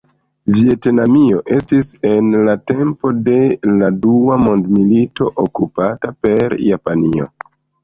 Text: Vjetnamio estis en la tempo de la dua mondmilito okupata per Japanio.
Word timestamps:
Vjetnamio 0.53 1.41
estis 1.57 1.91
en 2.11 2.31
la 2.47 2.55
tempo 2.73 3.13
de 3.29 3.37
la 3.83 3.91
dua 4.07 4.41
mondmilito 4.47 5.31
okupata 5.47 6.15
per 6.27 6.59
Japanio. 6.73 7.33